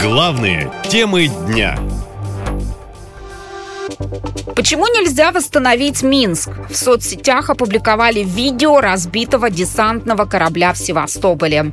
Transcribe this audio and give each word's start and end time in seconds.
Главные 0.00 0.70
темы 0.88 1.26
дня. 1.26 1.76
Почему 4.58 4.88
нельзя 4.88 5.30
восстановить 5.30 6.02
Минск? 6.02 6.50
В 6.68 6.74
соцсетях 6.74 7.48
опубликовали 7.48 8.24
видео 8.24 8.80
разбитого 8.80 9.50
десантного 9.50 10.24
корабля 10.24 10.72
в 10.72 10.78
Севастополе. 10.78 11.70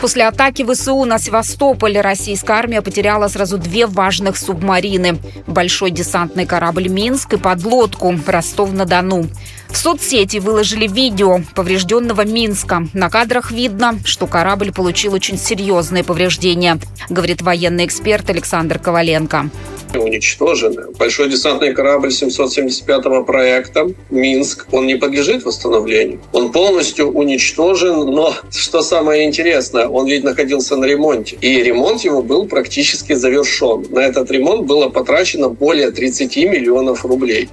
После 0.00 0.26
атаки 0.26 0.64
ВСУ 0.64 1.04
на 1.04 1.20
Севастополь 1.20 1.96
российская 1.98 2.54
армия 2.54 2.82
потеряла 2.82 3.28
сразу 3.28 3.56
две 3.56 3.86
важных 3.86 4.36
субмарины. 4.36 5.16
Большой 5.46 5.92
десантный 5.92 6.44
корабль 6.44 6.88
«Минск» 6.88 7.34
и 7.34 7.36
подлодку 7.36 8.12
«Ростов-на-Дону». 8.26 9.28
В 9.68 9.76
соцсети 9.76 10.38
выложили 10.38 10.88
видео 10.88 11.40
поврежденного 11.54 12.24
Минска. 12.24 12.88
На 12.94 13.10
кадрах 13.10 13.52
видно, 13.52 14.00
что 14.04 14.26
корабль 14.26 14.72
получил 14.72 15.14
очень 15.14 15.38
серьезные 15.38 16.02
повреждения, 16.02 16.80
говорит 17.08 17.42
военный 17.42 17.86
эксперт 17.86 18.28
Александр 18.28 18.80
Коваленко 18.80 19.50
уничтожены. 19.98 20.90
Большой 20.98 21.28
десантный 21.28 21.72
корабль 21.72 22.08
775-го 22.08 23.24
проекта 23.24 23.88
«Минск», 24.10 24.66
он 24.72 24.86
не 24.86 24.96
подлежит 24.96 25.44
восстановлению. 25.44 26.20
Он 26.32 26.52
полностью 26.52 27.10
уничтожен, 27.10 28.06
но 28.10 28.34
что 28.50 28.82
самое 28.82 29.24
интересное, 29.24 29.88
он 29.88 30.06
ведь 30.06 30.24
находился 30.24 30.76
на 30.76 30.84
ремонте. 30.84 31.36
И 31.40 31.62
ремонт 31.62 32.02
его 32.02 32.22
был 32.22 32.46
практически 32.46 33.14
завершен. 33.14 33.86
На 33.90 34.00
этот 34.00 34.30
ремонт 34.30 34.66
было 34.66 34.88
потрачено 34.88 35.48
более 35.48 35.90
30 35.90 36.36
миллионов 36.36 37.04
рублей. 37.04 37.48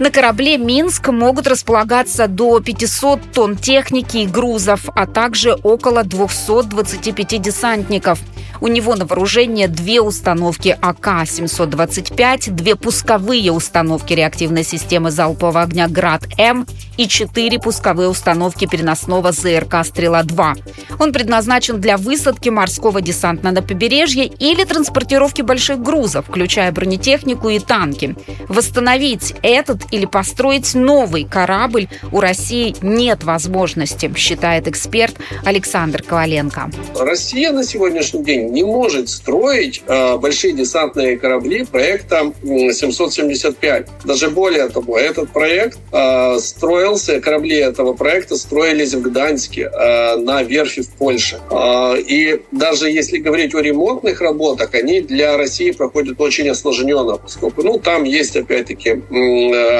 На 0.00 0.10
корабле 0.10 0.58
«Минск» 0.58 1.08
могут 1.08 1.46
располагаться 1.46 2.26
до 2.26 2.58
500 2.58 3.20
тонн 3.32 3.56
техники 3.56 4.18
и 4.18 4.26
грузов, 4.26 4.88
а 4.94 5.06
также 5.06 5.56
около 5.62 6.02
225 6.02 7.40
десантников. 7.40 8.18
У 8.64 8.68
него 8.68 8.94
на 8.94 9.04
вооружение 9.04 9.68
две 9.68 10.00
установки 10.00 10.74
АК-725, 10.80 12.50
две 12.52 12.76
пусковые 12.76 13.52
установки 13.52 14.14
реактивной 14.14 14.64
системы 14.64 15.10
залпового 15.10 15.60
огня 15.60 15.86
«Град-М» 15.86 16.66
и 16.96 17.06
четыре 17.06 17.58
пусковые 17.58 18.08
установки 18.08 18.66
переносного 18.66 19.32
ЗРК 19.32 19.84
«Стрела-2». 19.84 20.54
Он 20.98 21.12
предназначен 21.12 21.78
для 21.78 21.98
высадки 21.98 22.48
морского 22.48 23.02
десанта 23.02 23.50
на 23.50 23.60
побережье 23.60 24.24
или 24.24 24.64
транспортировки 24.64 25.42
больших 25.42 25.82
грузов, 25.82 26.24
включая 26.28 26.72
бронетехнику 26.72 27.50
и 27.50 27.58
танки. 27.58 28.16
Восстановить 28.48 29.34
этот 29.42 29.92
или 29.92 30.06
построить 30.06 30.74
новый 30.74 31.24
корабль 31.24 31.88
у 32.12 32.20
России 32.20 32.74
нет 32.80 33.24
возможности, 33.24 34.10
считает 34.16 34.68
эксперт 34.68 35.16
Александр 35.44 36.02
Коваленко. 36.02 36.70
Россия 36.98 37.52
на 37.52 37.62
сегодняшний 37.62 38.24
день 38.24 38.53
не 38.54 38.62
может 38.62 39.08
строить 39.08 39.82
э, 39.86 40.16
большие 40.16 40.54
десантные 40.54 41.18
корабли 41.18 41.64
проекта 41.64 42.32
775. 42.42 43.88
Даже 44.04 44.30
более 44.30 44.68
того, 44.68 44.96
этот 44.96 45.30
проект 45.32 45.78
э, 45.92 46.38
строился, 46.38 47.20
корабли 47.20 47.56
этого 47.56 47.94
проекта 47.94 48.36
строились 48.36 48.94
в 48.94 49.02
Гданьске 49.02 49.62
э, 49.62 50.16
на 50.16 50.42
верфи 50.42 50.82
в 50.82 50.90
Польше. 50.90 51.40
Э, 51.50 51.96
и 51.98 52.42
даже 52.52 52.90
если 52.90 53.18
говорить 53.18 53.54
о 53.54 53.60
ремонтных 53.60 54.20
работах, 54.20 54.74
они 54.74 55.00
для 55.00 55.36
России 55.36 55.72
проходят 55.72 56.20
очень 56.20 56.48
осложненно, 56.48 57.16
поскольку 57.16 57.62
ну, 57.62 57.78
там 57.78 58.04
есть 58.04 58.36
опять-таки 58.36 59.02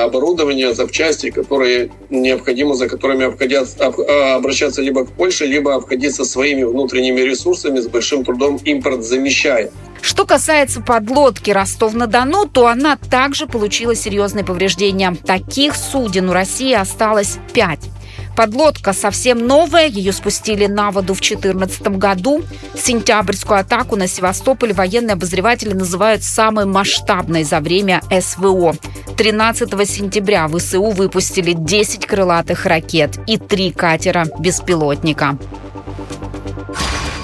оборудование, 0.02 0.74
запчасти, 0.74 1.30
которые 1.30 1.90
необходимо, 2.10 2.74
за 2.74 2.88
которыми 2.88 3.24
а, 3.24 4.34
обращаться 4.36 4.82
либо 4.82 5.04
к 5.04 5.12
Польше, 5.12 5.46
либо 5.46 5.74
обходиться 5.74 6.24
своими 6.24 6.64
внутренними 6.64 7.20
ресурсами 7.20 7.78
с 7.80 7.86
большим 7.86 8.24
трудом 8.24 8.58
импорт 8.64 9.02
замещая. 9.02 9.70
Что 10.00 10.26
касается 10.26 10.82
подлодки 10.82 11.50
Ростов-на-Дону, 11.50 12.46
то 12.46 12.66
она 12.66 12.96
также 12.96 13.46
получила 13.46 13.94
серьезные 13.94 14.44
повреждения. 14.44 15.16
Таких 15.24 15.74
суден 15.74 16.28
у 16.28 16.32
России 16.34 16.74
осталось 16.74 17.38
пять. 17.54 17.88
Подлодка 18.36 18.92
совсем 18.92 19.46
новая, 19.46 19.86
ее 19.86 20.12
спустили 20.12 20.66
на 20.66 20.90
воду 20.90 21.14
в 21.14 21.20
2014 21.20 21.98
году. 21.98 22.42
Сентябрьскую 22.76 23.60
атаку 23.60 23.96
на 23.96 24.08
Севастополь 24.08 24.72
военные 24.72 25.14
обозреватели 25.14 25.72
называют 25.72 26.22
самой 26.22 26.64
масштабной 26.64 27.44
за 27.44 27.60
время 27.60 28.02
СВО. 28.10 28.74
13 29.16 29.68
сентября 29.88 30.48
ВСУ 30.48 30.90
выпустили 30.90 31.54
10 31.56 32.06
крылатых 32.06 32.66
ракет 32.66 33.18
и 33.28 33.38
3 33.38 33.70
катера-беспилотника. 33.70 35.38